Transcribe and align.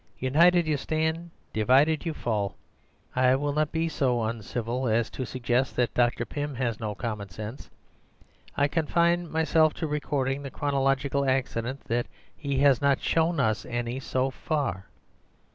United 0.17 0.65
you 0.65 0.77
stand; 0.77 1.29
divided 1.53 2.07
you 2.07 2.11
fall. 2.15 2.55
I 3.15 3.35
will 3.35 3.53
not 3.53 3.71
be 3.71 3.87
so 3.87 4.23
uncivil 4.23 4.87
as 4.87 5.11
to 5.11 5.27
suggest 5.27 5.75
that 5.75 5.93
Dr. 5.93 6.25
Pym 6.25 6.55
has 6.55 6.79
no 6.79 6.95
common 6.95 7.29
sense; 7.29 7.69
I 8.57 8.67
confine 8.67 9.29
myself 9.31 9.75
to 9.75 9.85
recording 9.85 10.41
the 10.41 10.49
chronological 10.49 11.29
accident 11.29 11.81
that 11.83 12.07
he 12.35 12.57
has 12.61 12.81
not 12.81 12.99
shown 12.99 13.39
us 13.39 13.63
any 13.63 13.99
so 13.99 14.31
far. 14.31 14.87